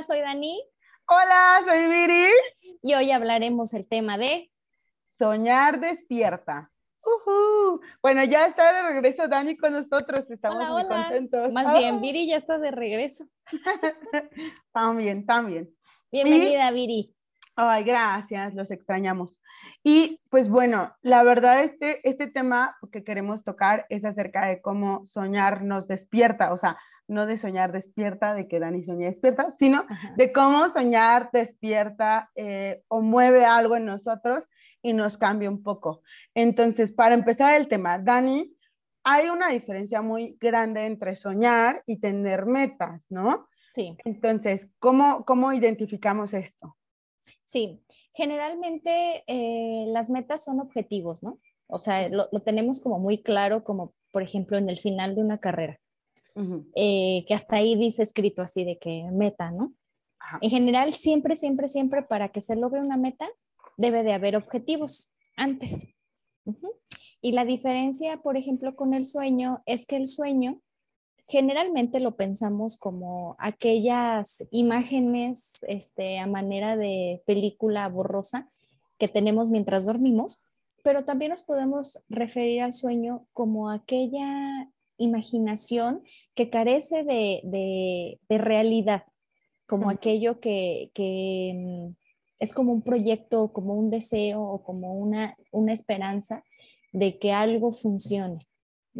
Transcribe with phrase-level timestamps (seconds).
[0.00, 0.64] Hola, soy Dani.
[1.08, 2.32] Hola, soy Viri.
[2.80, 4.50] Y hoy hablaremos el tema de
[5.18, 6.70] soñar despierta.
[8.00, 11.52] Bueno, ya está de regreso Dani con nosotros, estamos muy contentos.
[11.52, 13.26] Más bien, Viri ya está de regreso.
[14.72, 15.68] también, también.
[16.10, 17.14] Bienvenida, Viri.
[17.62, 19.42] Ay, gracias, los extrañamos.
[19.84, 25.04] Y pues bueno, la verdad este, este tema que queremos tocar es acerca de cómo
[25.04, 29.84] soñar nos despierta, o sea, no de soñar despierta, de que Dani sueña despierta, sino
[30.16, 34.48] de cómo soñar despierta eh, o mueve algo en nosotros
[34.80, 36.00] y nos cambia un poco.
[36.34, 38.56] Entonces, para empezar el tema, Dani,
[39.04, 43.48] hay una diferencia muy grande entre soñar y tener metas, ¿no?
[43.66, 43.98] Sí.
[44.06, 46.78] Entonces, ¿cómo, cómo identificamos esto?
[47.44, 47.80] Sí,
[48.14, 51.38] generalmente eh, las metas son objetivos, ¿no?
[51.66, 55.38] O sea, lo, tenemos como muy claro, como por ejemplo en el final de una
[55.38, 55.78] carrera,
[56.74, 59.74] eh, que hasta ahí dice escrito así de que meta, ¿no?
[60.40, 63.28] En general, siempre, siempre, siempre para que se logre una meta,
[63.76, 65.88] debe de haber objetivos antes.
[67.20, 70.60] Y la diferencia, por ejemplo, con el sueño es que el sueño
[71.30, 78.50] generalmente lo pensamos como aquellas imágenes este, a manera de película borrosa
[78.98, 80.42] que tenemos mientras dormimos,
[80.82, 86.02] pero también nos podemos referir al sueño como aquella imaginación
[86.34, 89.04] que carece de, realidad,
[89.68, 90.90] como aquello que,
[91.54, 91.94] mm,
[92.40, 96.42] es como un proyecto, como un deseo o como una, una esperanza
[96.92, 98.38] de que algo funcione.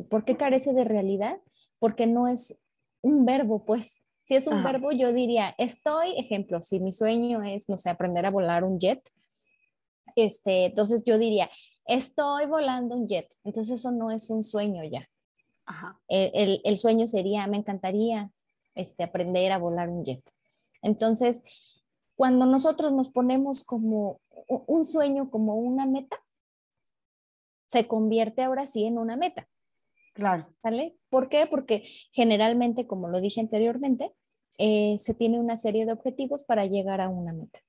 [0.08, 1.40] ¿Por qué carece de realidad?
[1.80, 2.62] Porque no es
[3.02, 4.04] un verbo, pues.
[4.22, 8.24] Si es un verbo, yo diría, estoy, ejemplo, si mi sueño es, no sé, aprender
[8.26, 9.02] a volar un jet,
[10.14, 11.50] este, entonces yo diría,
[11.84, 13.26] estoy volando un jet.
[13.42, 15.08] Entonces eso no es un sueño ya.
[16.06, 18.30] El, el, sueño sería, me encantaría
[18.76, 20.22] este, aprender a volar un jet.
[20.82, 21.42] Entonces,
[22.14, 26.22] cuando nosotros nos ponemos como un sueño, como una meta,
[27.66, 29.48] se convierte ahora sí en una meta.
[30.12, 30.46] Claro.
[30.62, 30.96] ¿Sale?
[31.08, 31.46] ¿Por qué?
[31.46, 31.82] Porque
[32.12, 34.12] generalmente, como lo dije anteriormente,
[34.58, 37.60] eh, se tiene una serie de objetivos para llegar a una meta.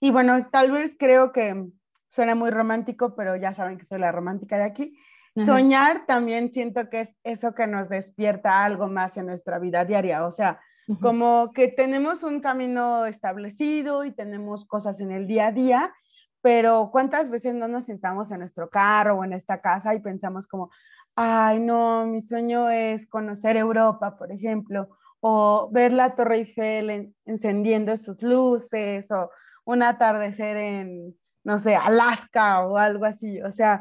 [0.00, 1.70] Y bueno, tal vez creo que
[2.10, 4.98] suena muy romántico, pero ya saben que soy la romántica de aquí.
[5.46, 10.26] Soñar también siento que es eso que nos despierta algo más en nuestra vida diaria,
[10.26, 10.60] o sea,
[11.00, 15.94] como que tenemos un camino establecido y tenemos cosas en el día a día
[16.42, 20.46] pero ¿cuántas veces no nos sentamos en nuestro carro o en esta casa y pensamos
[20.46, 20.70] como,
[21.14, 24.88] ay, no, mi sueño es conocer Europa, por ejemplo,
[25.20, 29.30] o ver la Torre Eiffel encendiendo sus luces, o
[29.64, 31.14] un atardecer en,
[31.44, 33.80] no sé, Alaska o algo así, o sea,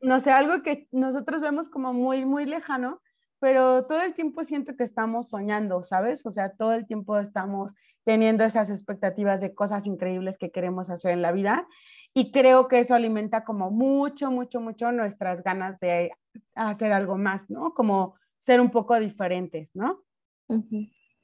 [0.00, 3.00] no sé, algo que nosotros vemos como muy, muy lejano,
[3.40, 6.24] pero todo el tiempo siento que estamos soñando, ¿sabes?
[6.26, 7.74] O sea, todo el tiempo estamos
[8.04, 11.66] teniendo esas expectativas de cosas increíbles que queremos hacer en la vida.
[12.12, 16.12] Y creo que eso alimenta como mucho, mucho, mucho nuestras ganas de
[16.54, 17.72] hacer algo más, ¿no?
[17.72, 20.02] Como ser un poco diferentes, ¿no?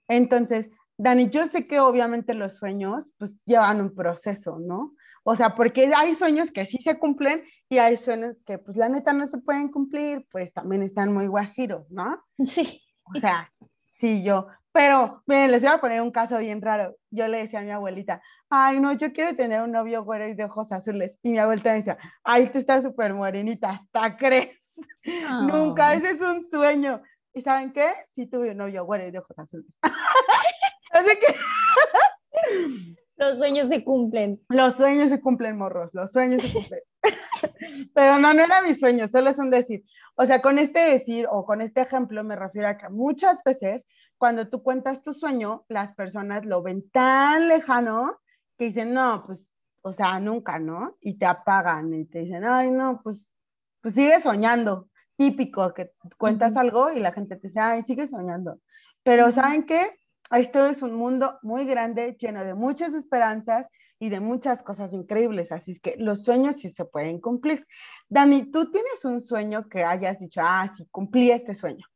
[0.09, 4.95] Entonces, Dani, yo sé que obviamente los sueños pues llevan un proceso, ¿no?
[5.29, 8.89] O sea, porque hay sueños que sí se cumplen y hay sueños que pues la
[8.89, 12.23] neta no se pueden cumplir, pues también están muy guajiros, ¿no?
[12.39, 12.81] Sí.
[13.13, 13.53] O sea,
[13.99, 16.95] sí, yo, pero, miren, les voy a poner un caso bien raro.
[17.11, 18.21] Yo le decía a mi abuelita,
[18.51, 21.19] ay, no, yo quiero tener un novio güero y de ojos azules.
[21.23, 24.87] Y mi abuelita me decía, ay, tú estás súper morenita, hasta crees.
[25.51, 27.03] Nunca, ese es un sueño.
[27.33, 27.91] ¿Y saben qué?
[28.15, 29.77] Sí tuve un novio güero y de ojos azules.
[30.93, 32.97] Así que...
[33.17, 34.39] Los sueños se cumplen.
[34.49, 36.81] Los sueños se cumplen, morros, los sueños se cumplen.
[37.95, 39.85] Pero no, no era mi sueño, solo es un decir.
[40.17, 43.87] O sea, con este decir o con este ejemplo me refiero a que muchas veces
[44.19, 48.19] cuando tú cuentas tu sueño, las personas lo ven tan lejano
[48.57, 49.47] que dicen, no, pues,
[49.83, 50.97] o sea, nunca, ¿no?
[51.01, 53.33] Y te apagan y te dicen, ay, no, pues,
[53.81, 54.89] pues sigue soñando.
[55.17, 58.59] Típico que cuentas algo y la gente te dice, ay, sigue soñando.
[59.03, 59.99] Pero ¿saben qué?
[60.31, 63.69] Esto es un mundo muy grande, lleno de muchas esperanzas
[64.01, 65.53] y de muchas cosas increíbles.
[65.53, 67.67] Así que los sueños sí se pueden cumplir.
[68.09, 71.87] Dani, ¿tú tienes un sueño que hayas dicho, ah, sí, cumplí este sueño?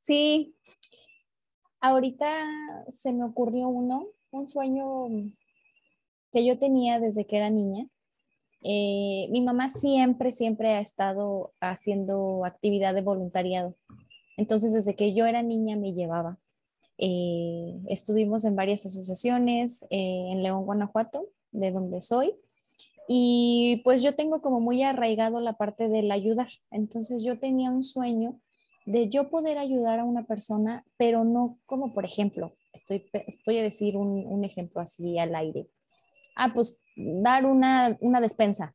[0.00, 0.56] Sí,
[1.80, 2.26] ahorita
[2.90, 5.06] se me ocurrió uno, un sueño
[6.32, 7.86] que yo tenía desde que era niña.
[8.62, 13.76] Eh, mi mamá siempre, siempre ha estado haciendo actividad de voluntariado.
[14.36, 16.39] Entonces, desde que yo era niña me llevaba.
[17.02, 22.34] Eh, estuvimos en varias asociaciones eh, en León, Guanajuato, de donde soy.
[23.08, 26.48] Y pues yo tengo como muy arraigado la parte del ayudar.
[26.70, 28.38] Entonces yo tenía un sueño
[28.84, 33.10] de yo poder ayudar a una persona, pero no como, por ejemplo, estoy,
[33.46, 35.68] voy a decir un, ejemplo así al aire.
[36.36, 38.74] Ah, pues dar una, una despensa,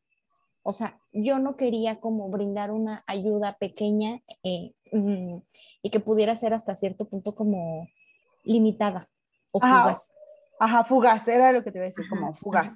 [0.68, 5.38] o sea, yo no quería como brindar una ayuda pequeña eh, mm,
[5.84, 7.88] y que pudiera ser hasta cierto punto como
[8.46, 9.10] limitada
[9.52, 10.14] o fugaz.
[10.60, 12.74] Ajá, fugaz, era lo que te iba a decir, como fugaz.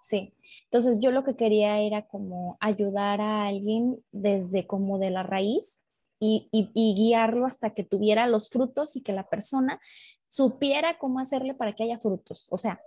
[0.00, 0.34] Sí,
[0.64, 5.84] entonces yo lo que quería era como ayudar a alguien desde como de la raíz
[6.18, 9.80] y, y guiarlo hasta que tuviera los frutos y que la persona
[10.28, 12.46] supiera cómo hacerle para que haya frutos.
[12.50, 12.80] O sea,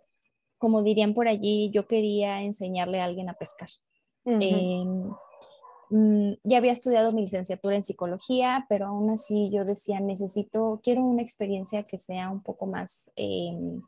[0.57, 3.69] como dirían por allí, yo quería enseñarle a alguien a pescar.
[4.25, 5.12] Em,
[5.94, 11.04] mm, ya había estudiado mi licenciatura en psicología, pero aún así yo decía, necesito, quiero
[11.04, 13.81] una experiencia que sea un poco más em,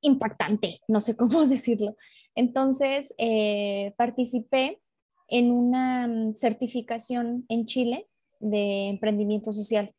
[0.00, 1.96] impactante, no sé cómo decirlo.
[2.34, 4.80] Entonces, eh, participé
[5.28, 8.08] en una mm, certificación en Chile
[8.40, 9.94] de emprendimiento social,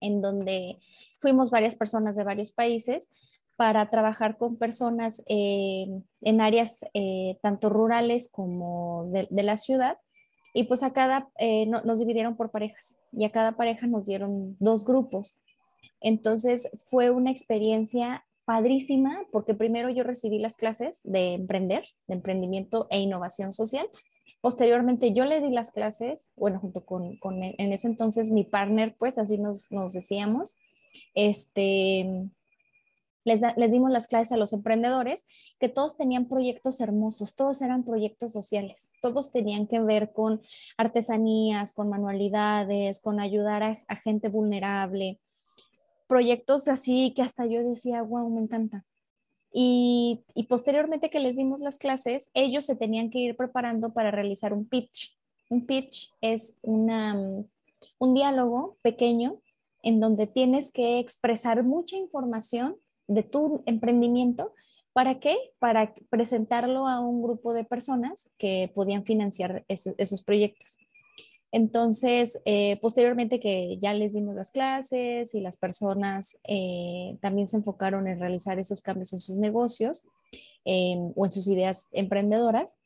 [0.00, 0.78] en donde
[1.20, 3.10] fuimos varias personas de varios países
[3.56, 5.86] para trabajar con personas eh,
[6.20, 9.98] en áreas eh, tanto rurales como de, la ciudad.
[10.52, 14.56] Y pues a cada, eh, nos dividieron por parejas y a cada pareja nos dieron
[14.60, 15.40] dos grupos.
[16.00, 22.86] Entonces fue una experiencia padrísima porque primero yo recibí las clases de emprender, de emprendimiento
[22.90, 23.88] e innovación social.
[24.40, 28.96] Posteriormente yo le di las clases, bueno, junto con, con en ese entonces mi partner,
[28.98, 30.58] pues así nos, nos decíamos,
[31.14, 32.28] este,
[33.24, 35.26] les, dimos las clases a los emprendedores,
[35.60, 40.40] que todos tenían proyectos hermosos, todos eran proyectos sociales, todos tenían que ver con
[40.76, 45.20] artesanías, con manualidades, con ayudar a, gente vulnerable,
[46.08, 48.84] proyectos así que hasta yo decía, wow, me encanta.
[49.54, 54.10] Y, y, posteriormente que les dimos las clases, ellos se tenían que ir preparando para
[54.10, 55.18] realizar un pitch.
[55.50, 57.14] Un pitch es una,
[57.98, 59.42] un diálogo pequeño
[59.82, 62.76] en donde tienes que expresar mucha información
[63.06, 64.54] de tu emprendimiento.
[64.92, 65.36] ¿Para qué?
[65.58, 70.76] Para presentarlo a un grupo de personas que podían financiar esos proyectos.
[71.52, 77.58] Entonces, eh, posteriormente que ya les dimos las clases y las personas eh, también se
[77.58, 80.06] enfocaron en realizar esos cambios en sus negocios
[80.64, 82.78] em, o en sus ideas emprendedoras,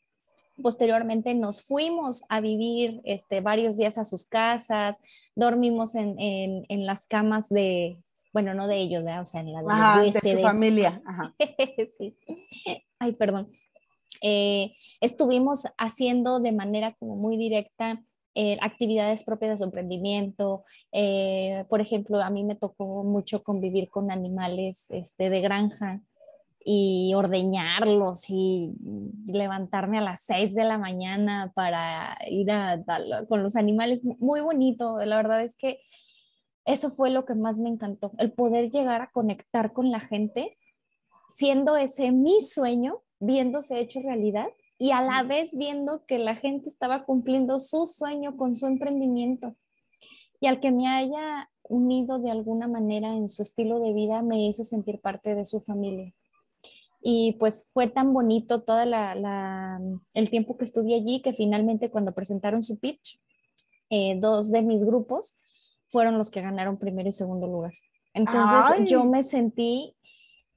[0.61, 5.01] posteriormente nos fuimos a vivir este, varios días a sus casas,
[5.37, 7.99] dormimos en, en las camas de,
[8.37, 11.00] bueno, no de ellos, o sea, en la de, su familia.
[11.87, 12.15] sí.
[12.99, 13.50] Ay, perdón.
[14.21, 18.05] Eh, estuvimos haciendo de manera como muy directa
[18.35, 20.65] eh, actividades propias de su emprendimiento.
[20.93, 26.03] Eh, por ejemplo, a mí me tocó mucho convivir con animales este, de granja
[26.62, 28.75] y ordeñarlos y
[29.25, 32.85] levantarme a las 6 de la mañana para ir a,
[33.31, 34.05] con los animales.
[34.05, 35.81] Muy bonito, la verdad es que
[36.67, 40.59] eso fue lo que más me encantó, el poder llegar a conectar con la gente,
[41.29, 46.69] siendo ese mi sueño, viéndose hecho realidad y a la vez viendo que la gente
[46.69, 49.55] estaba cumpliendo su sueño con su emprendimiento.
[50.41, 54.45] Y al que me haya unido de alguna manera en su estilo de vida, me
[54.47, 56.12] hizo sentir parte de su familia.
[57.01, 62.62] Y pues fue tan bonito todo el tiempo que estuve allí que finalmente cuando presentaron
[62.62, 63.21] su pitch,
[63.89, 65.39] eh, dos de mis grupos
[65.88, 67.73] fueron los que ganaron primero y segundo lugar.
[68.12, 69.97] Entonces yo me sentí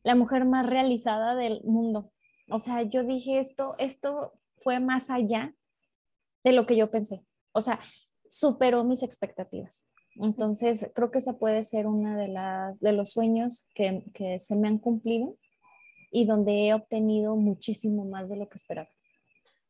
[0.03, 2.11] la mujer más realizada del mundo.
[2.49, 5.53] O sea, yo dije esto, esto fue más allá
[6.43, 7.23] de lo que yo pensé.
[7.51, 7.79] O sea,
[8.27, 9.87] superó mis expectativas.
[10.15, 14.55] Entonces, creo que esa puede ser una de las de los sueños que, que se
[14.55, 15.37] me han cumplido
[16.11, 18.89] y donde he obtenido muchísimo más de lo que esperaba.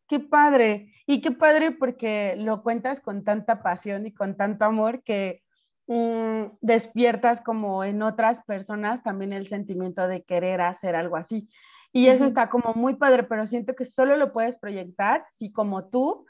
[0.08, 0.94] Qué padre.
[1.06, 5.44] Y qué padre porque lo cuentas con tanta pasión y con tanto amor que
[5.92, 11.50] Mm, despiertas como en otras personas también el sentimiento de querer hacer algo así.
[11.92, 15.90] Y eso está como muy padre, pero siento que solo lo puedes proyectar si como
[15.90, 16.28] tú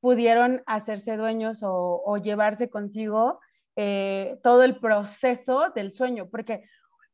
[0.00, 3.40] pudieron hacerse dueños o, llevarse consigo
[3.76, 6.64] eh, todo el proceso del sueño, porque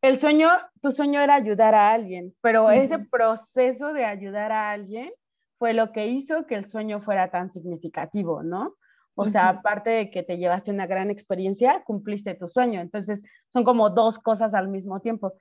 [0.03, 0.51] el sueño,
[0.83, 5.13] tu sueño era ayudar a alguien, pero ese proceso de ayudar a alguien
[5.59, 8.75] fue lo que hizo que el sueño fuera tan significativo, ¿no?
[9.17, 12.81] O sea, aparte de que te llevaste una gran experiencia, cumpliste tu sueño.
[12.81, 15.35] Entonces, son como dos cosas al mismo tiempo.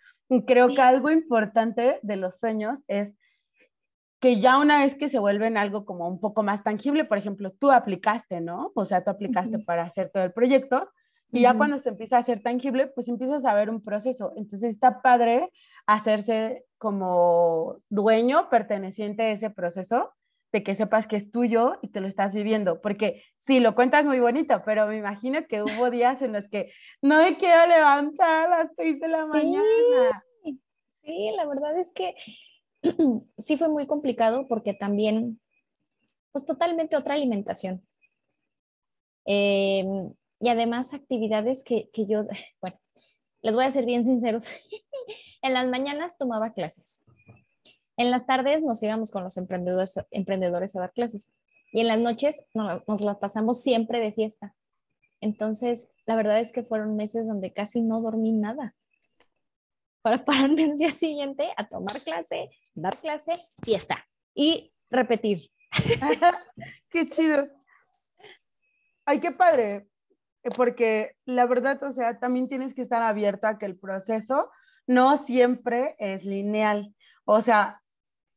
[0.45, 3.15] Creo que algo importante de los sueños es
[4.19, 7.51] que ya una vez que se vuelven algo como un poco más tangible, por ejemplo,
[7.51, 8.71] tú aplicaste, ¿no?
[8.75, 10.89] O sea, tú aplicaste para hacer todo el proyecto
[11.31, 14.31] y ya cuando se empieza a hacer tangible, pues empiezas a ver un proceso.
[14.35, 15.49] Entonces está padre
[15.87, 20.11] hacerse como dueño, perteneciente a ese proceso
[20.53, 24.05] de que sepas que es tuyo y te lo estás viviendo, porque sí, lo cuentas
[24.05, 28.45] muy bonito, pero me imagino que hubo días en los que no me quiero levantar
[28.53, 30.23] a las seis de la mañana.
[31.01, 32.15] Sí, la verdad es que
[33.39, 35.41] sí fue muy complicado porque también,
[36.31, 37.83] pues totalmente otra alimentación.
[39.25, 42.21] Em, y además actividades que, que yo,
[42.61, 42.79] bueno,
[43.41, 44.47] les voy a ser bien sinceros,
[45.41, 47.03] en las mañanas tomaba clases.
[47.97, 51.31] En las tardes nos íbamos con los emprendedores, emprendedores a dar clases
[51.71, 54.55] y en las noches nos, las pasamos siempre de fiesta.
[55.21, 58.75] Entonces, la verdad es que fueron meses donde casi no dormí nada
[60.01, 65.49] para pararme el día siguiente a tomar clase, dar clase, fiesta y repetir.
[66.89, 67.47] qué chido.
[69.05, 69.87] Ay, qué padre,
[70.55, 74.49] porque la verdad, o sea, también tienes que estar abierta a que el proceso
[74.85, 76.93] no siempre es lineal.
[77.25, 77.81] O sea,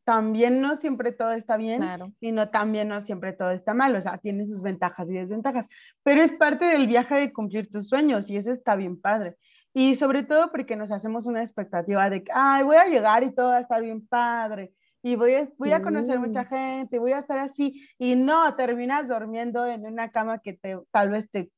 [0.07, 1.83] también no siempre todo está bien,
[2.21, 5.69] y no también no siempre todo está mal, o sea, tiene sus ventajas y desventajas,
[6.05, 9.37] pero es parte del viaje de cumplir tus sueños y eso está bien padre.
[9.75, 13.35] Y sobre todo porque nos hacemos una expectativa de que, ay, voy a llegar y
[13.35, 14.73] todo va a estar bien padre,
[15.03, 19.09] y voy a, voy a conocer mucha gente, voy a estar así, y no, terminas
[19.09, 21.51] durmiendo en una cama que te, tal vez te,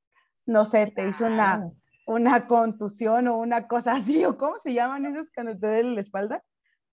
[0.47, 1.71] no sé, te hizo una,
[2.07, 6.01] una contusión o una cosa así, o cómo se llaman esos cuando te duele la
[6.01, 6.43] espalda.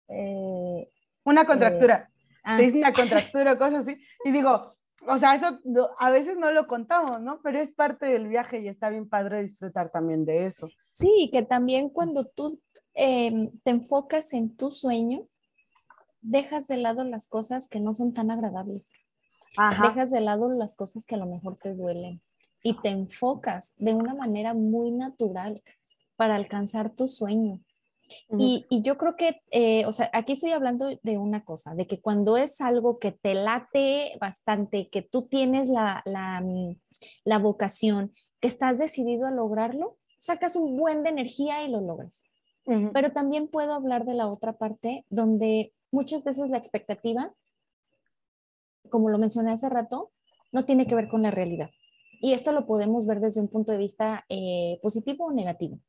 [0.09, 0.89] Eh,
[1.25, 2.09] una contractura.
[2.43, 2.57] Ah.
[2.57, 4.01] Te dicen una contractura o cosas así.
[4.23, 4.75] Y digo,
[5.07, 5.59] o sea, eso
[5.99, 7.41] a veces no lo contamos, ¿no?
[7.43, 10.69] Pero es parte del viaje y está bien padre disfrutar también de eso.
[10.91, 12.61] Sí, que también cuando tú
[12.93, 15.27] em, te enfocas en tu sueño,
[16.21, 18.93] dejas de lado las cosas que no son tan agradables.
[19.81, 22.21] Dejas de lado las cosas que a lo mejor te duelen
[22.61, 25.61] y te enfocas de una manera muy natural
[26.17, 27.61] para alcanzar tu sueño.
[28.37, 32.01] Y, yo creo que, eh, o sea, aquí estoy hablando de una cosa, de que
[32.01, 36.75] cuando es algo que te late bastante, que tú tienes la, la, mm,
[37.23, 42.23] la vocación, que estás decidido a lograrlo, sacas un buen de energía y lo logras.
[42.93, 47.31] Pero también puedo hablar de la otra parte, donde muchas veces la expectativa,
[48.89, 50.11] como lo mencioné hace rato,
[50.51, 51.69] no tiene que ver con la realidad.
[52.21, 55.79] Y esto lo podemos ver desde un punto de vista eh, positivo o negativo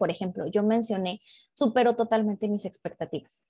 [0.00, 1.20] por ejemplo, yo mencioné,
[1.52, 3.44] superó totalmente mis expectativas.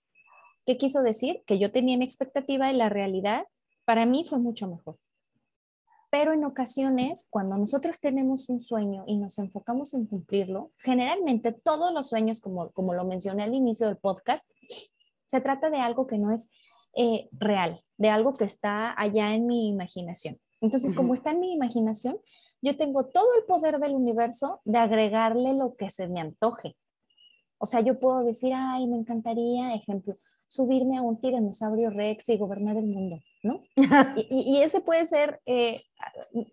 [0.67, 1.45] ¿Qué quiso decir?
[1.47, 3.47] Que yo tenía mi expectativa y la realidad
[3.85, 4.99] para mí fue mucho mejor.
[6.11, 11.95] Pero en ocasiones, cuando nosotros tenemos un sueño y nos enfocamos en cumplirlo, generalmente todos
[11.95, 14.51] los sueños, como, como lo mencioné al inicio del podcast,
[15.27, 16.51] se trata de algo que no es
[16.97, 20.41] eh, real, de algo que está allá en mi imaginación.
[20.61, 22.19] Entonces, como está en mi imaginación,
[22.63, 26.77] yo tengo todo el poder del universo de agregarle lo que se me antoje.
[27.59, 32.39] O sea, yo puedo decir, ay, me encantaría, ejemplo, subirme a un tiranosaurio rex y
[32.39, 33.63] gobernar el mundo, ¿no?
[34.17, 35.83] y, ese puede ser eh,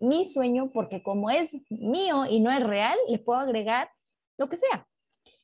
[0.00, 3.90] mi sueño porque como es mío y no es real, le puedo agregar
[4.36, 4.86] lo que sea.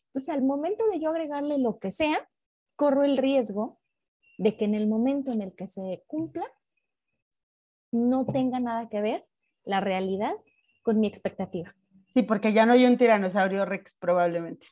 [0.06, 2.28] Entonces, al momento de yo agregarle lo que sea,
[2.76, 3.80] corro el riesgo
[4.38, 6.44] de que en el momento en el que se cumpla,
[7.90, 9.26] no tenga nada que ver
[9.64, 10.34] la realidad
[10.84, 11.74] con mi expectativa.
[12.12, 14.68] Sí, porque ya no hay un tiranosaurio Rex probablemente.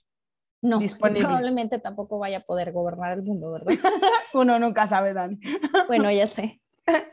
[0.61, 3.67] No, probablemente tampoco vaya a poder gobernar el mundo, ¿verdad?
[4.33, 5.41] Uno nunca sabe, Dani.
[5.89, 6.61] bueno, ya sé.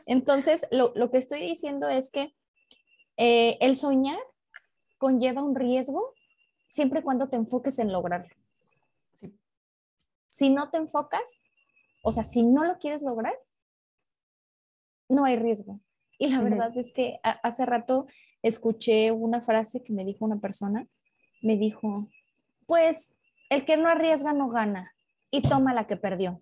[0.06, 2.32] Entonces, lo, que estoy diciendo es que
[3.16, 4.18] eh, el soñar
[4.98, 6.14] conlleva un riesgo
[6.68, 8.32] siempre y cuando te enfoques en lograrlo.
[10.30, 11.42] Si no te enfocas,
[12.04, 13.34] o sea, si no lo quieres lograr,
[15.08, 15.80] no hay riesgo.
[16.18, 18.06] Y la verdad es que hace rato
[18.42, 20.86] escuché una frase que me dijo una persona,
[21.42, 22.08] me dijo,
[22.66, 23.14] pues
[23.48, 24.92] el que no arriesga no gana
[25.30, 26.40] y toma la que perdió.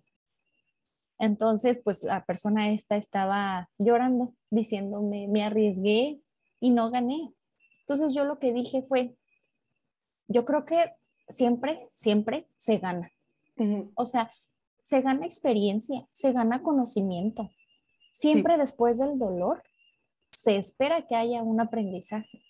[1.17, 6.21] Entonces, pues la persona esta estaba llorando, diciéndome, me arriesgué
[6.61, 7.33] y no gané.
[7.81, 9.15] Entonces yo lo que dije fue,
[10.27, 10.93] yo creo que
[11.27, 13.11] siempre, siempre se gana.
[13.95, 14.31] O sea,
[14.81, 17.49] se gana experiencia, se gana conocimiento.
[18.11, 19.63] Siempre después del dolor
[20.31, 22.41] se espera que haya un aprendizaje.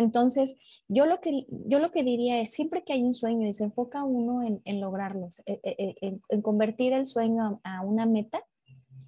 [0.00, 3.52] Entonces, yo lo que, yo lo que diría es, siempre que hay un sueño y
[3.52, 8.06] se enfoca uno en, en lograrlos, eh, eh, eh, en, convertir el sueño a, una
[8.06, 8.42] meta,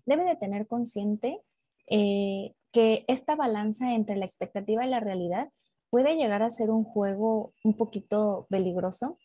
[0.04, 1.40] debe de tener consciente
[1.88, 5.50] que esta balanza entre la expectativa y la realidad
[5.90, 9.18] puede llegar a ser un juego un poquito peligroso,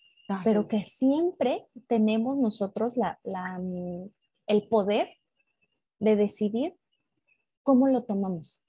[0.43, 3.61] pero que siempre tenemos nosotros la, la,
[4.47, 5.09] el poder
[5.99, 6.75] de decidir
[7.63, 8.61] cómo lo tomamos.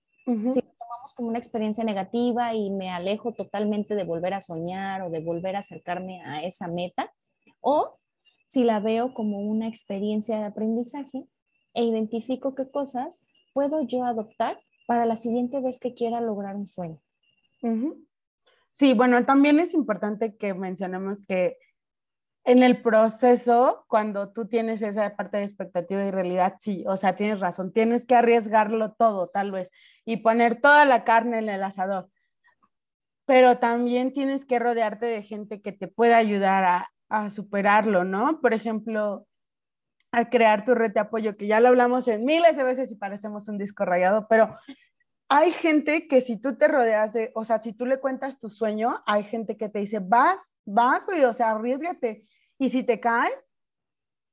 [0.50, 5.02] Si lo tomamos como una experiencia negativa y me alejo totalmente de volver a soñar
[5.02, 7.10] o de volver a acercarme a esa meta,
[7.60, 7.98] o
[8.46, 11.26] si la veo como una experiencia de aprendizaje
[11.72, 16.66] e identifico qué cosas puedo yo adoptar para la siguiente vez que quiera lograr un
[16.66, 17.00] sueño.
[18.72, 21.56] Sí, bueno, también es importante que mencionemos que
[22.48, 27.14] en el proceso, cuando tú tienes esa parte de expectativa y realidad, sí, o sea,
[27.14, 29.70] tienes razón, tienes que arriesgarlo todo, tal vez,
[30.06, 32.08] y poner toda la carne en el asador.
[33.26, 38.40] Pero también tienes que rodearte de gente que te pueda ayudar a, superarlo, ¿no?
[38.40, 39.26] Por ejemplo,
[40.10, 42.96] a crear tu red de apoyo, que ya lo hablamos en miles de veces y
[42.96, 44.48] parecemos un disco rayado, pero
[45.28, 48.48] hay gente que si tú te rodeas de, o sea, si tú le cuentas tu
[48.48, 52.24] sueño, hay gente que te dice, vas, vas, güey, o sea, arriesgate.
[52.58, 53.34] Y si te caes,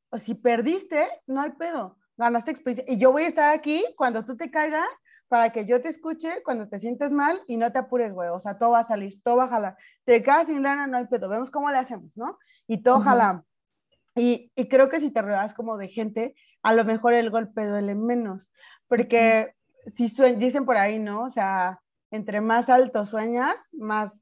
[0.09, 2.85] o si perdiste, no hay pedo, ganaste experiencia.
[2.91, 4.87] Y yo voy a estar aquí cuando tú te caigas
[5.27, 8.29] para que yo te escuche cuando te sientes mal y no te apures, güey.
[8.29, 9.77] O sea, todo va a salir, todo va a jalar.
[10.05, 11.27] Te caes sin lana, no hay pedo.
[11.27, 12.37] Vemos cómo le hacemos, ¿no?
[12.67, 13.43] Y todo jala.
[14.15, 17.65] Y, y, creo que si te rodeas como de gente, a lo mejor el golpe
[17.65, 18.49] duele menos.
[18.87, 19.53] Porque
[19.93, 21.23] si dicen por ahí, ¿no?
[21.23, 21.79] O sea,
[22.11, 24.19] entre más alto sueñas, más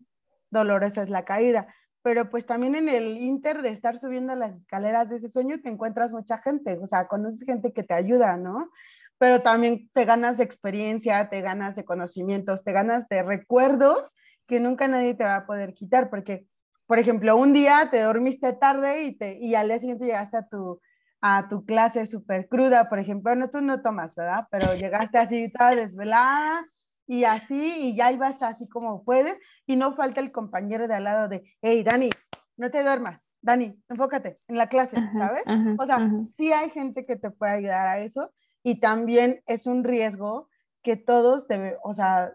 [0.50, 1.68] dolorosa es la caída
[2.04, 5.70] pero pues también en el inter de estar subiendo las escaleras de ese sueño te
[5.70, 8.70] encuentras mucha gente, o sea, conoces gente que te ayuda, ¿no?
[9.18, 14.16] Pero también te ganas de experiencia, te ganas de conocimientos, te ganas de recuerdos
[14.48, 16.46] que nunca nadie te va a poder quitar, porque,
[16.88, 20.48] por ejemplo, un día te dormiste tarde y, te, y al día siguiente llegaste a
[20.48, 20.82] tu,
[21.26, 24.46] a tu clase súper cruda, por ejemplo, no, tú no tomas, ¿verdad?
[24.52, 26.66] Pero llegaste así toda desvelada
[27.08, 31.06] y así, y ya ibas así como puedes, y no falta el compañero de al
[31.06, 32.10] lado de, hey, Dani,
[32.58, 35.44] no te duermas, Dani, enfócate en la clase, ¿sabes?
[35.80, 39.86] o sea, sí hay gente que te puede ayudar a eso, y también es un
[39.86, 40.50] riesgo
[40.82, 42.34] que todos, debe, o sea,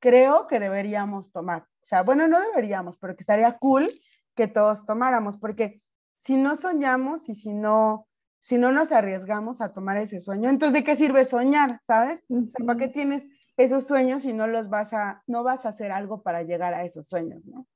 [0.00, 1.62] creo que deberíamos tomar.
[1.62, 3.88] O sea, bueno, no deberíamos, pero que estaría cool
[4.34, 5.80] que todos tomáramos, porque
[6.18, 8.08] si no soñamos y si no,
[8.46, 12.24] si no nos arriesgamos a tomar ese sueño, entonces ¿de qué sirve soñar, sabes?
[12.28, 13.26] O sea, ¿para qué tienes
[13.56, 16.84] esos sueños y no los vas a, no vas a hacer algo para llegar a
[16.84, 17.66] esos sueños, ¿no?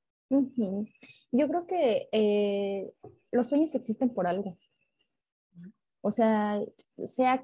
[1.33, 2.89] Yo creo que eh,
[3.33, 4.57] los sueños existen por algo.
[5.99, 6.61] O sea,
[7.03, 7.43] sea,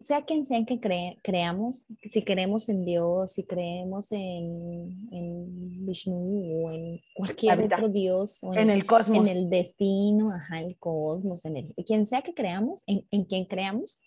[0.00, 0.80] sea quien sea en que
[1.22, 8.38] creamos, si creemos en Dios, si creemos en, en Vishnu o en cualquier otro Dios,
[8.42, 12.34] o en, el cosmos, en el destino, ajá, el cosmos, en el, quien sea que
[12.34, 14.00] creamos, en, en quien creamos,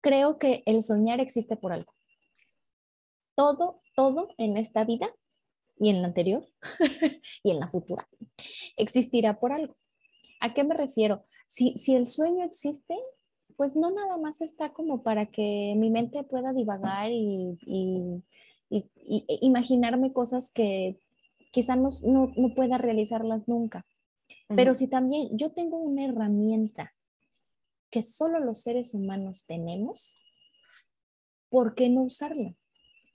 [0.00, 1.92] creo que el soñar existe por algo
[3.40, 5.08] todo, todo en esta vida
[5.78, 6.46] y en la anterior
[7.42, 8.06] y en la futura
[8.76, 9.76] existirá por algo.
[10.40, 11.24] ¿A qué me refiero?
[11.46, 12.98] Si, si el sueño existe,
[13.60, 18.24] pues no nada más está como para que mi mente pueda divagar y, y,
[18.70, 20.98] e imaginarme cosas que
[21.50, 23.84] quizá no, no, no pueda realizarlas nunca.
[24.48, 26.94] Pero si también yo tengo una herramienta
[27.90, 30.18] que solo los seres humanos tenemos,
[31.50, 32.54] ¿por qué no usarla?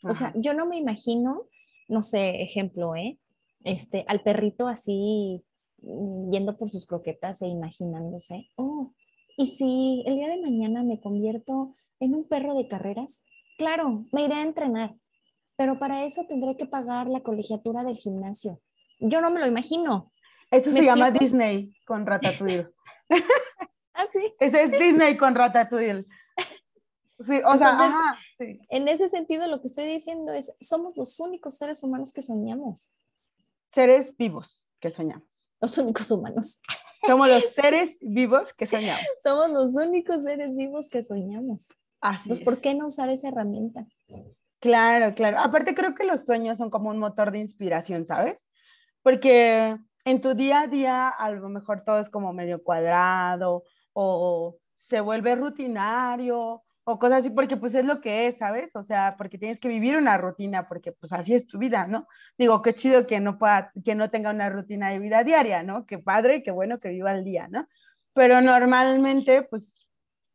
[0.04, 1.48] O sea, yo no me imagino,
[1.88, 3.18] no sé, ejemplo, ¿eh?
[3.64, 5.44] Este, al perrito así
[5.82, 8.94] mm, yendo por sus croquetas e imaginándose, oh,
[9.38, 13.26] ¿y si el día de mañana me convierto en un perro de carreras?
[13.58, 14.96] Claro, me iré a entrenar,
[15.56, 18.62] pero para eso tendré que pagar la colegiatura del gimnasio.
[19.00, 20.12] Yo no me lo imagino.
[20.52, 22.68] Eso se llama Disney con Ratatouille.
[23.94, 24.34] ¿Ah, sí?
[24.40, 26.06] Ese es Disney con Ratatouille.
[27.20, 31.82] Sí, o sea, en ese sentido lo que estoy diciendo es, somos los únicos seres
[31.82, 32.92] humanos que soñamos.
[33.72, 35.50] Seres vivos que soñamos.
[35.62, 36.62] Los únicos humanos.
[37.08, 39.02] Somos los seres vivos que soñamos.
[39.22, 41.74] Somos los únicos seres vivos que soñamos.
[42.02, 43.86] Así Entonces, ¿por qué no usar esa herramienta?
[44.60, 45.40] Claro, claro.
[45.40, 48.44] Aparte creo que los sueños son como un motor de inspiración, ¿sabes?
[49.02, 53.64] Porque en tu día a día a lo mejor todo es como medio cuadrado
[53.94, 58.76] o se vuelve rutinario o cosas así, porque pues es lo que es, ¿sabes?
[58.76, 62.08] O sea, porque tienes que vivir una rutina, porque pues así es tu vida, ¿no?
[62.38, 65.86] Digo, qué chido que no pueda, que no tenga una rutina de vida diaria, ¿no?
[65.88, 67.68] Qué padre, qué bueno que viva el día, ¿no?
[68.14, 69.88] Pero normalmente, pues,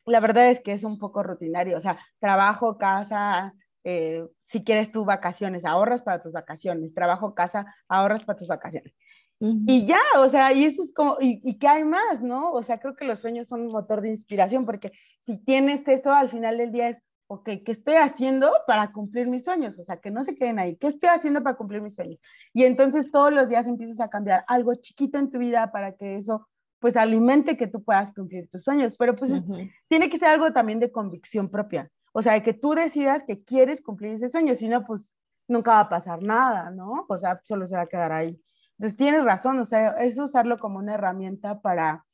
[0.07, 4.91] la verdad es que es un poco rutinario, o sea, trabajo, casa, eh, si quieres
[4.93, 8.93] tus vacaciones, ahorras para tus vacaciones, trabajo, casa, ahorras para tus vacaciones.
[9.42, 12.53] Y ya, o sea, y eso es como, y, y qué hay más, ¿no?
[12.53, 16.12] O sea, creo que los sueños son un motor de inspiración, porque si tienes eso,
[16.12, 19.79] al final del día es, ok, ¿qué estoy haciendo para cumplir mis sueños?
[19.79, 22.20] O sea, que no se queden ahí, ¿qué estoy haciendo para cumplir mis sueños?
[22.53, 26.16] Y entonces todos los días empiezas a cambiar algo chiquito en tu vida para que
[26.16, 26.46] eso,
[26.79, 29.42] pues, alimente que tú puedas cumplir tus sueños, pero pues
[29.88, 33.42] tiene que ser algo también de convicción propia, o sea, de que tú decidas que
[33.42, 35.14] quieres cumplir ese sueño, si no, pues,
[35.48, 37.07] nunca va a pasar nada, ¿no?
[37.09, 38.38] O sea, solo se va a quedar ahí.
[38.81, 42.07] Entonces tienes razón, o sea, es usarlo como una herramienta para,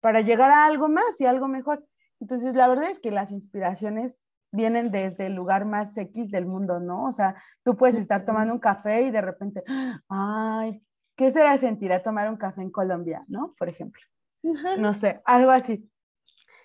[0.00, 1.86] para llegar a algo más y algo mejor.
[2.18, 6.80] Entonces, la verdad es que las inspiraciones vienen desde el lugar más X del mundo,
[6.80, 7.04] ¿no?
[7.04, 9.62] O sea, tú puedes estar tomando un café y de repente,
[10.08, 10.82] ay,
[11.14, 13.54] ¿qué será sentir a tomar un café en Colombia, ¿no?
[13.56, 14.02] Por ejemplo.
[14.42, 15.88] No sé, algo así.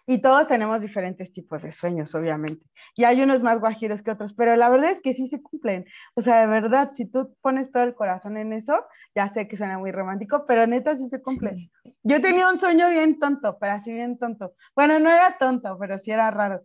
[0.05, 2.65] Y todos tenemos diferentes tipos de sueños, obviamente.
[2.95, 5.85] Y hay unos más guajiros que otros, pero la verdad es que sí se cumplen.
[6.15, 8.85] O sea, de verdad, si tú pones todo el corazón en eso,
[9.15, 11.53] ya sé que suena muy romántico, pero neta sí se cumple.
[12.03, 14.53] Yo tenía un sueño bien tonto, pero así bien tonto.
[14.75, 16.63] Bueno, no era tonto, pero sí era raro.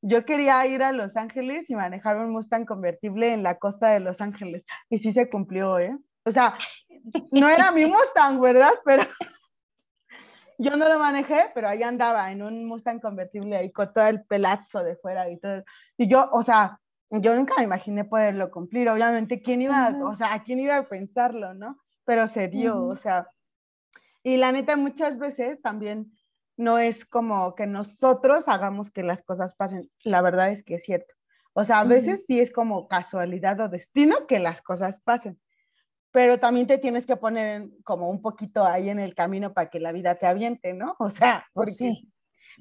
[0.00, 3.98] Yo quería ir a Los Ángeles y manejar un Mustang convertible en la costa de
[3.98, 4.64] Los Ángeles.
[4.88, 5.98] Y sí se cumplió, ¿eh?
[6.24, 6.56] O sea,
[7.32, 8.74] no era mi Mustang, ¿verdad?
[8.84, 9.02] Pero
[10.58, 14.24] yo no lo manejé, pero ahí andaba en un Mustang convertible ahí con todo el
[14.24, 15.62] pelazo de fuera y todo.
[15.96, 18.88] Y yo, o sea, yo nunca me imaginé poderlo cumplir.
[18.88, 21.78] Obviamente, ¿quién iba, o sea, a quién iba a pensarlo, no?
[22.04, 23.28] Pero se dio, o sea.
[24.24, 26.12] Y la neta, muchas veces también
[26.56, 29.90] no es como que nosotros hagamos que las cosas pasen.
[30.02, 31.14] La verdad es que es cierto.
[31.52, 35.38] O sea, a veces sí es como casualidad o destino que las cosas pasen
[36.10, 39.80] pero también te tienes que poner como un poquito ahí en el camino para que
[39.80, 40.96] la vida te aviente, ¿no?
[41.00, 41.72] O sea, porque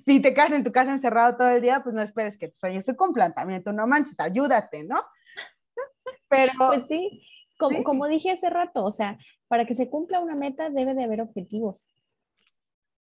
[0.06, 2.60] si te quedas en tu casa encerrado todo el día, pues no esperes que tus
[2.60, 5.02] sueños se cumplan, también tú no manches, ayúdate, ¿no?
[6.28, 6.54] Pero...
[6.58, 7.24] Pues sí,
[7.58, 11.04] como, como dije hace rato, o sea, para que se cumpla una meta debe de
[11.04, 11.88] haber objetivos.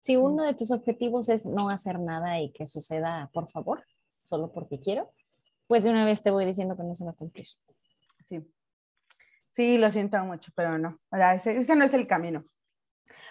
[0.01, 3.85] Si uno de tus objetivos es no hacer nada y que suceda, por favor,
[4.25, 5.13] solo porque quiero,
[5.69, 7.47] pues de una vez te voy diciendo que no se va a cumplir.
[8.29, 8.41] Sí.
[9.53, 10.99] Sí, lo siento mucho, pero no.
[11.11, 12.45] O sea, ese, no es el camino.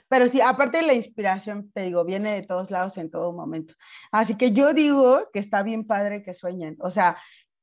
[0.08, 3.74] Pero sí, aparte de la inspiración, te digo, viene de todos lados en todo momento.
[4.12, 7.18] Así que yo digo que está bien padre que sueñen, o sea,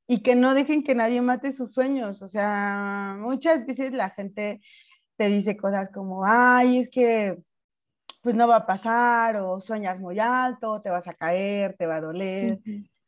[0.07, 2.21] y que no dejen que nadie mate sus sueños.
[2.21, 4.61] O sea, muchas veces la gente
[5.17, 7.37] te dice cosas como, ay, es que
[8.21, 11.97] pues no va a pasar, o sueñas muy alto, te vas a caer, te va
[11.97, 12.59] a doler,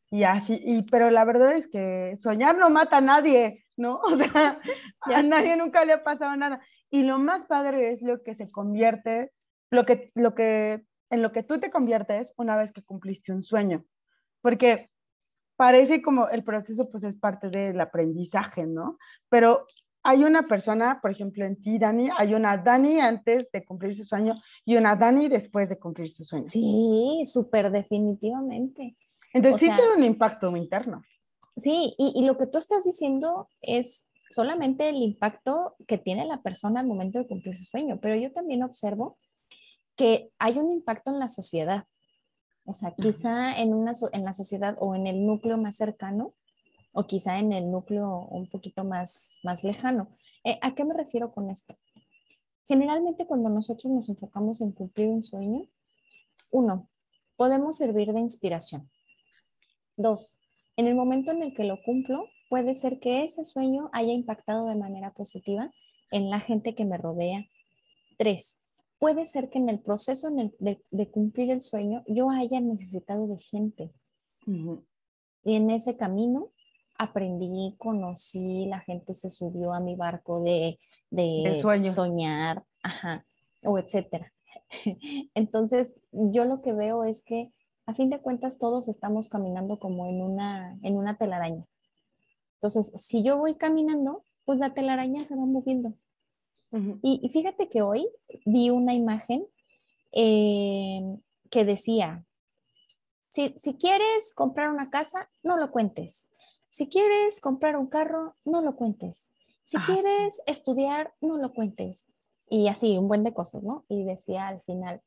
[0.09, 3.99] y así, y, pero la verdad es que soñar no mata a nadie, ¿no?
[4.03, 4.60] O sea,
[5.01, 6.62] a nadie nunca le ha pasado nada.
[6.89, 9.31] Y lo más padre es lo que se convierte,
[9.71, 13.43] lo que, lo que, en lo que tú te conviertes una vez que cumpliste un
[13.43, 13.86] sueño.
[14.41, 14.89] Porque
[15.55, 18.97] parece como el proceso pues es parte del aprendizaje, ¿no?
[19.29, 19.67] Pero
[20.03, 24.03] hay una persona, por ejemplo, en ti, Dani, hay una Dani antes de cumplir su
[24.03, 26.47] sueño y una Dani después de cumplir su sueño.
[26.47, 28.97] Sí, súper definitivamente.
[29.34, 31.03] Entonces sí tiene un impacto interno.
[31.55, 36.79] Sí, y, lo que tú estás diciendo es solamente el impacto que tiene la persona
[36.79, 39.17] al momento de cumplir su sueño, pero yo también observo
[39.97, 41.85] que hay un impacto en la sociedad.
[42.63, 46.33] O sea, quizá en, una, en la sociedad o en el núcleo más cercano,
[46.93, 50.09] o quizá en el núcleo un poquito más, más lejano.
[50.43, 51.77] Eh, ¿A qué me refiero con esto?
[52.67, 55.67] Generalmente cuando nosotros nos enfocamos en cumplir un sueño,
[56.49, 56.89] uno,
[57.35, 58.89] podemos servir de inspiración.
[59.95, 60.40] Dos,
[60.77, 64.67] en el momento en el que lo cumplo, puede ser que ese sueño haya impactado
[64.67, 65.71] de manera positiva
[66.12, 67.45] en la gente que me rodea.
[68.17, 68.62] Tres,
[68.99, 70.29] puede ser que en el proceso
[70.60, 73.91] de, cumplir el sueño yo haya necesitado de gente.
[75.43, 76.51] Y en ese camino
[76.97, 80.77] aprendí, conocí, la gente se subió a mi barco de,
[81.89, 83.25] soñar, ajá,
[83.63, 84.31] o etcétera.
[85.34, 87.51] Entonces, yo lo que veo es que
[87.86, 91.65] a fin de cuentas todos estamos caminando como en una, en una telaraña.
[92.56, 95.94] Entonces, si yo voy caminando, pues la telaraña se va moviendo.
[97.02, 98.08] y, fíjate que hoy
[98.46, 99.46] vi una imagen
[100.13, 101.02] eh,
[101.50, 102.24] que decía,
[103.30, 106.30] si, si quieres comprar una casa, no lo cuentes.
[106.70, 109.34] Si quieres comprar un carro, no lo cuentes.
[109.63, 112.08] Si ah, quieres estudiar, no lo cuentes.
[112.50, 113.86] Y así, un buen de cosas, ¿no?
[113.88, 115.02] Y decía al final,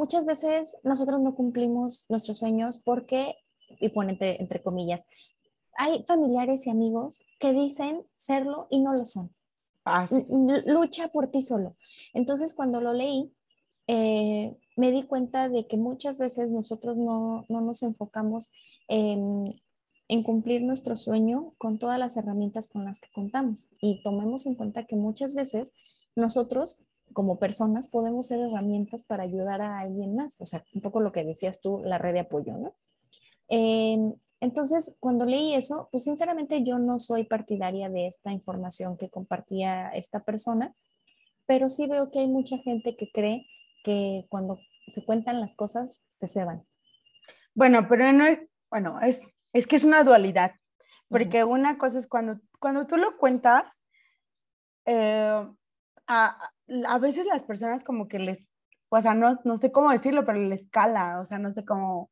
[0.00, 3.36] muchas veces nosotros no cumplimos nuestros sueños porque,
[3.80, 5.06] y pone entre, comillas,
[5.76, 9.30] hay familiares y amigos que dicen serlo y no lo son.
[9.84, 10.08] Ah,
[10.64, 11.76] lucha por ti solo.
[12.14, 13.30] Entonces, cuando lo leí,
[13.88, 18.52] eh, me di cuenta de que muchas veces nosotros no, nos enfocamos
[18.88, 19.60] en,
[20.08, 23.68] en, cumplir nuestro sueño con todas las herramientas con las que contamos.
[23.82, 25.76] Y tomemos en cuenta que muchas veces
[26.16, 30.40] nosotros como personas podemos ser herramientas para ayudar a alguien más.
[30.40, 32.74] O sea, un poco lo que decías tú, la red de apoyo, ¿no?
[33.48, 39.10] Em, entonces, cuando leí eso, pues sinceramente yo no soy partidaria de esta información que
[39.10, 40.74] compartía esta persona,
[41.46, 43.46] pero sí veo que hay mucha gente que cree
[43.84, 46.64] que cuando se cuentan las cosas, se ceban.
[47.54, 48.38] Bueno, pero no es,
[48.70, 49.20] bueno, es,
[49.52, 50.52] es que es una dualidad,
[51.08, 53.64] porque una cosa es cuando, cuando tú lo cuentas,
[54.86, 55.46] eh,
[56.10, 56.36] a,
[56.88, 58.48] a veces las personas como que les,
[58.88, 62.10] o sea, no, no sé cómo decirlo, pero les cala, o sea, no sé cómo,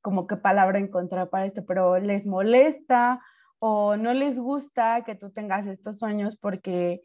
[0.00, 3.20] como qué palabra encontrar para esto, pero les molesta
[3.60, 7.02] o no les gusta que tú tengas estos sueños porque,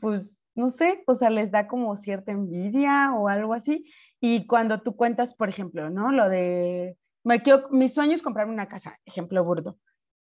[0.00, 3.84] pues, no sé, o sea, les da como cierta envidia o algo así.
[4.20, 6.10] Y cuando tú cuentas, por ejemplo, ¿no?
[6.10, 9.78] Lo de, me quiero, mi sueño es comprarme una casa, ejemplo burdo.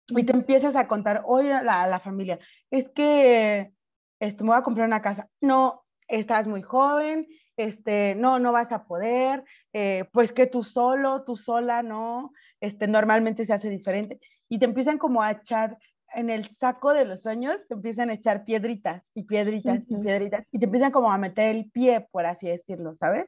[0.08, 3.74] Y te empiezas a contar, oye, a la, la familia, es que
[4.22, 5.28] este, me voy a comprar una casa.
[5.42, 11.24] No, estás muy joven, este, no, no vas a poder, eh, pues que tú solo,
[11.24, 12.32] tú sola, no,
[12.62, 14.20] este, normalmente se hace diferente.
[14.48, 15.78] Y te empiezan como a echar
[16.14, 20.48] en el saco de los sueños, te empiezan a echar piedritas y piedritas y piedritas
[20.52, 23.26] y te empiezan como a meter el pie, por así decirlo, ¿sabes?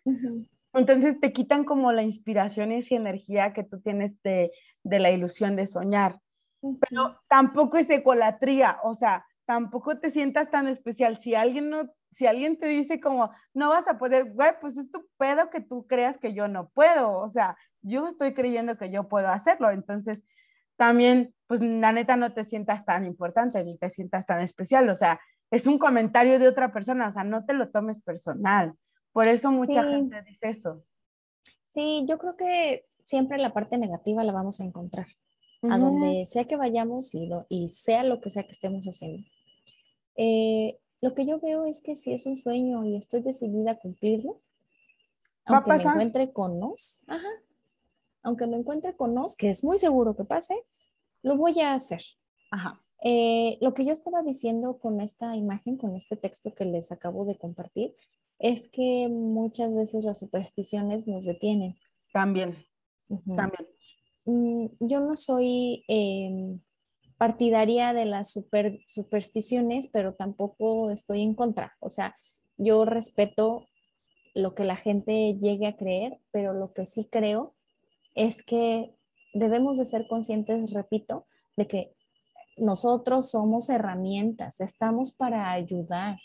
[0.74, 4.52] Entonces te quitan como la inspiración y esa energía que tú tienes de,
[4.84, 6.20] de la ilusión de soñar.
[6.62, 11.20] Pero tampoco es ecolatría, o sea, tampoco te sientas tan especial.
[11.20, 14.92] Si alguien no si alguien te dice como, no vas a poder, güey, pues es
[14.92, 18.90] tu pedo que tú creas que yo no puedo, o sea, yo estoy creyendo que
[18.90, 20.24] yo puedo hacerlo, entonces
[20.76, 24.96] también, pues la neta no te sientas tan importante ni te sientas tan especial, o
[24.96, 25.20] sea,
[25.52, 28.74] es un comentario de otra persona, o sea, no te lo tomes personal.
[29.12, 30.84] Por eso mucha gente dice eso.
[31.68, 35.06] Sí, yo creo que siempre la parte negativa la vamos a encontrar,
[35.70, 39.24] a donde sea que vayamos y, y sea lo que sea que estemos haciendo.
[40.16, 43.80] Eh, lo que yo veo es que si es un sueño y estoy decidida a
[43.80, 44.42] cumplirlo,
[45.46, 47.06] aunque me encuentre con nos,
[48.22, 50.56] aunque me encuentre con nos, que es muy seguro que pase,
[51.22, 52.02] lo voy a hacer.
[53.04, 57.26] Eh, lo que yo estaba diciendo con esta imagen, con este texto que les acabo
[57.26, 57.96] de compartir,
[58.40, 61.78] es que muchas veces las supersticiones nos detienen.
[62.14, 62.58] También,
[63.36, 63.68] también.
[64.26, 66.60] Mm, yo no soy em,
[67.18, 71.76] partidaria de las super, supersticiones, pero tampoco estoy en contra.
[71.80, 72.16] O sea,
[72.58, 73.68] yo respeto
[74.34, 77.56] lo que la gente llegue a creer, pero lo que sí creo
[78.16, 78.96] es que
[79.34, 81.96] debemos de ser conscientes, repito, de que
[82.58, 86.18] nosotros somos herramientas, estamos para ayudar,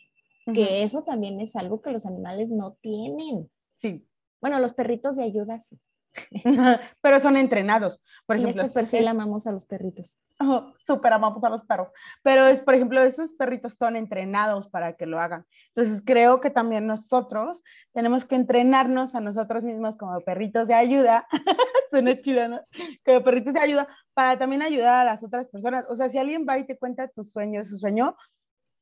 [0.55, 3.51] que eso también es algo que los animales no tienen.
[3.77, 4.07] Sí.
[4.41, 5.79] Bueno, los perritos de ayuda sí.
[7.01, 8.01] pero son entrenados.
[8.27, 10.19] Por en ejemplo, este perfil amamos a los perritos.
[10.41, 11.91] Oh, súper amamos a los perros.
[12.23, 15.45] Pero es, por ejemplo, esos perritos son entrenados para que lo hagan.
[15.75, 21.27] Entonces, creo que también nosotros tenemos que entrenarnos a nosotros mismos como perritos de ayuda.
[21.91, 22.61] Suena chido, ¿no?
[23.05, 25.87] Como perritos de ayuda para también ayudar a las otras personas.
[25.89, 28.17] O sea, si alguien va y te cuenta tu sueño, su sueño,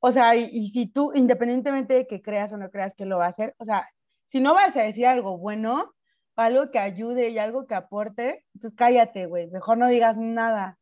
[0.01, 3.19] o sea, y, y si tú, independientemente de que creas o no creas que lo
[3.19, 3.89] va a hacer, o sea,
[4.27, 5.95] si no vas a decir algo bueno,
[6.37, 10.79] algo que ayude y algo que aporte, entonces cállate, güey, mejor no digas nada.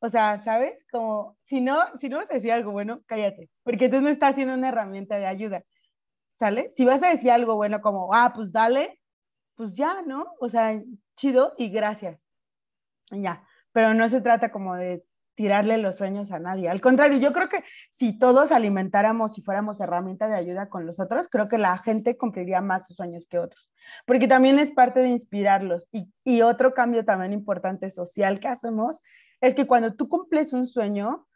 [0.00, 0.74] O sea, ¿sabes?
[0.90, 4.32] Como, si no, si no vas a decir algo bueno, cállate, porque entonces no estás
[4.32, 5.62] haciendo una herramienta de ayuda,
[6.38, 6.70] ¿sale?
[6.72, 9.00] Si vas a decir algo bueno como, ah, pues dale,
[9.54, 10.26] pues ya, ¿no?
[10.40, 10.80] O sea,
[11.16, 12.20] chido y gracias.
[13.10, 15.04] Ya, pero no se trata como de
[15.36, 16.68] tirarle los sueños a nadie.
[16.68, 20.98] Al contrario, yo creo que si todos alimentáramos y fuéramos herramienta de ayuda con los
[20.98, 23.70] otros, creo que la gente cumpliría más sus sueños que otros,
[24.06, 25.86] porque también es parte de inspirarlos.
[25.92, 29.02] Y, y otro cambio también importante social que hacemos
[29.40, 31.26] es que cuando tú cumples un sueño,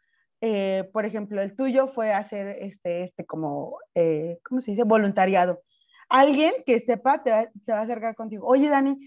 [0.41, 4.83] eh, por ejemplo, el tuyo fue hacer este, este como, eh, ¿cómo se dice?
[4.83, 5.61] Voluntariado.
[6.09, 8.47] Alguien que sepa te se va a acercar contigo.
[8.47, 8.97] Oye, Dani,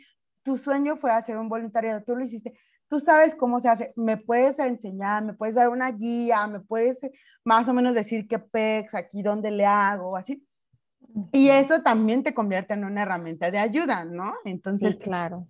[0.44, 2.56] tu sueño fue hacer un voluntariado, tú lo hiciste
[2.94, 7.00] tú sabes cómo se hace, me puedes enseñar, me puedes dar una guía, me puedes
[7.42, 10.46] más o menos decir qué pex, aquí dónde le hago, así.
[11.32, 14.32] Y eso también te convierte en una herramienta de ayuda, ¿no?
[14.44, 15.48] Entonces, claro.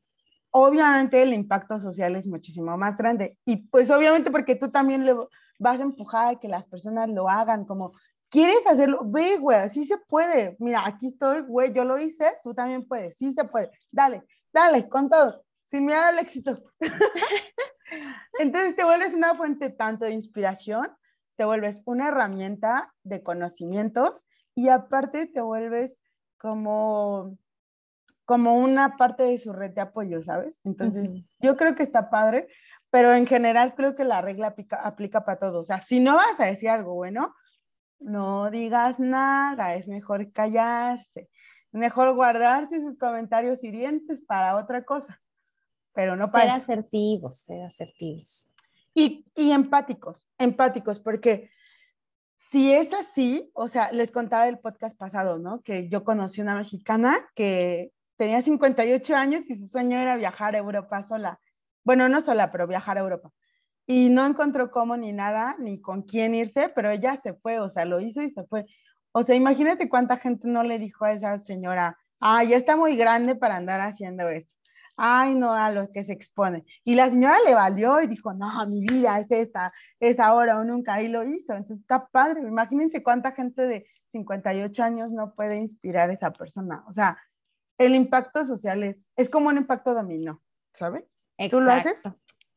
[0.53, 3.37] Obviamente el impacto social es muchísimo más grande.
[3.45, 5.15] Y pues obviamente porque tú también le
[5.59, 7.93] vas a empujar a que las personas lo hagan, como,
[8.31, 9.03] ¿quieres hacerlo?
[9.05, 10.57] Ve, güey, sí se puede.
[10.61, 13.71] Mira, aquí estoy, güey, yo lo hice, tú también puedes, sí se puede.
[13.93, 16.63] Dale, dale, con todo sin miedo al éxito.
[18.39, 20.89] Entonces te vuelves una fuente tanto de inspiración,
[21.37, 26.01] te vuelves una herramienta de conocimientos y aparte te vuelves
[26.39, 27.37] como,
[28.25, 30.61] como una parte de su red de apoyo, ¿sabes?
[30.65, 32.49] Entonces yo creo que está padre,
[32.91, 35.57] pero en general creo que la regla aplica, aplica para todos.
[35.57, 37.35] O sea, si no vas a decir algo bueno,
[37.99, 41.29] no digas nada, es mejor callarse,
[41.73, 45.21] mejor guardarse sus comentarios hirientes para otra cosa
[45.95, 46.61] pero no para...
[46.61, 48.51] Ser asertivos, ser asertivos.
[48.93, 51.51] Y, y empáticos, empáticos, porque
[52.51, 55.63] si es así, o sea, les contaba el podcast pasado, ¿no?
[55.63, 60.59] Que yo conocí una mexicana que tenía 58 años y su sueño era viajar a
[60.59, 61.41] Europa sola.
[61.85, 63.31] Bueno, no sola, pero viajar a Europa.
[63.87, 67.69] Y no encontró cómo ni nada, ni con quién irse, pero ella se fue, o
[67.69, 68.67] sea, lo hizo y se fue.
[69.13, 72.97] O sea, imagínate cuánta gente no le dijo a esa señora, ah, ya está muy
[72.97, 74.54] grande para andar haciendo eso
[74.97, 76.65] ay, no, a lo que se expone.
[76.85, 80.65] Y la señora le valió y dijo, no, mi vida es esta, es ahora o
[80.65, 81.55] nunca, y lo hizo.
[81.55, 82.41] Entonces está padre.
[82.41, 86.85] Imagínense cuánta gente de 58 años no puede inspirar a esa persona.
[86.87, 87.19] O sea,
[87.79, 90.43] el impacto social es, es como un impacto dominó,
[90.75, 91.17] ¿sabes?
[91.51, 92.03] Tú lo haces,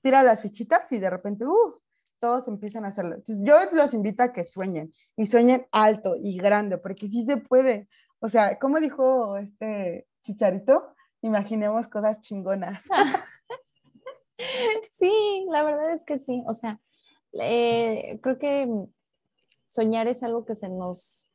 [0.02, 1.74] tira las fichitas y de repente, uh,
[2.20, 3.16] todos empiezan a hacerlo.
[3.16, 7.38] Entonces, yo los invito a que sueñen y sueñen alto y grande, porque sí se
[7.38, 7.88] puede.
[8.20, 12.84] O sea, como dijo este Chicharito, imaginemos cosas chingonas.
[14.92, 16.44] sí, la verdad es que sí.
[16.48, 16.80] O sea,
[17.34, 18.70] eh, creo que
[19.70, 21.28] soñar es algo que se nos,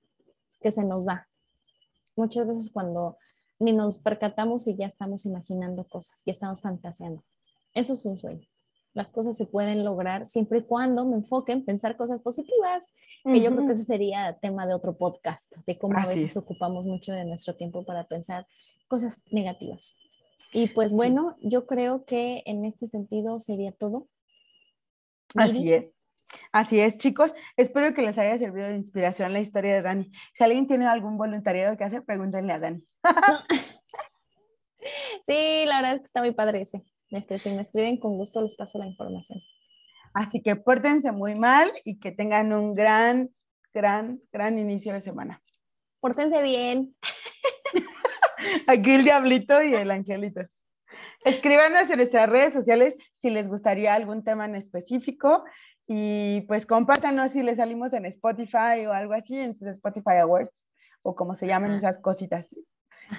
[0.61, 1.29] que se nos da.
[2.17, 3.17] Muchas veces cuando
[3.59, 7.23] ni nos percatamos y ya estamos imaginando cosas, ya estamos fantaseando.
[7.75, 8.52] Eso es un sueño
[8.95, 13.41] las cosas se pueden lograr siempre y cuando me enfoque en pensar cosas positivas, que
[13.41, 17.13] yo creo que ese sería tema de otro podcast, de cómo a veces ocupamos mucho
[17.13, 18.47] de nuestro tiempo para pensar
[18.89, 19.97] cosas negativas.
[20.53, 24.09] Y pues bueno, yo creo que en este sentido sería todo.
[25.35, 25.95] Así es.
[26.51, 27.33] Así es, chicos.
[27.57, 30.13] Espero que les haya servido de inspiración la historia de Dani.
[30.35, 32.85] Si alguien tiene algún voluntariado que hacer, pregúntenle a Dani.
[35.27, 36.83] sí, la verdad es que está muy padre ese.
[37.13, 39.41] Este, si me escriben, con gusto les paso la información.
[40.15, 43.31] Así que pórtense muy mal y que tengan un gran,
[43.73, 45.43] gran, gran inicio de semana.
[46.01, 46.95] Pórtense bien.
[48.67, 50.41] Aquí el diablito y el angelito.
[51.25, 55.45] Escríbanos en nuestras redes sociales si les gustaría algún tema en específico
[55.87, 60.67] y pues compártanos si les salimos en Spotify o algo así, en sus Spotify Awards
[61.03, 62.49] o como se llaman esas cositas.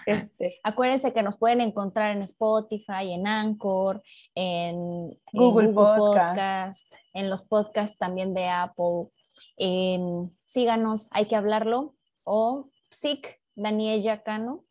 [0.06, 0.60] Este.
[0.64, 4.04] Acuérdense que nos pueden encontrar en Spotify, en Anchor,
[4.36, 6.94] en Google, Podcast.
[7.14, 9.10] en los podcasts también de Apple.
[10.46, 11.96] síganos, hay que hablarlo.
[12.24, 14.64] O PSIC, Daniel Yacano.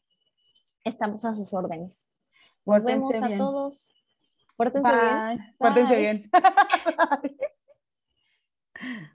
[0.85, 2.09] Estamos a sus órdenes.
[2.65, 3.93] Nos vemos a todos.
[4.57, 5.55] Pórtense bien.
[5.59, 6.31] Pórtense bien.